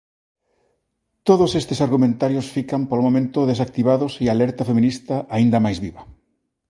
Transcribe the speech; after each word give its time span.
Todos 1.27 1.51
estes 1.61 1.81
argumentarios 1.85 2.45
fican, 2.55 2.81
polo 2.89 3.05
momento, 3.07 3.39
desactivados 3.51 4.13
e 4.23 4.25
a 4.27 4.33
alerta 4.35 4.67
feminista, 4.69 5.15
aínda 5.35 5.63
máis 5.65 5.77
viva. 5.85 6.01